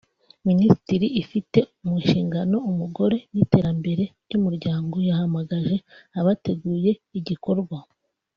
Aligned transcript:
Minisiteri 0.47 1.07
ifite 1.21 1.59
mu 1.83 1.93
nshingano 2.01 2.57
umugore 2.71 3.17
n’iterambere 3.33 4.03
ry’umuryango 4.25 4.95
yahamagaje 5.07 5.77
abateguye 6.19 6.91
igikorwa 7.19 7.77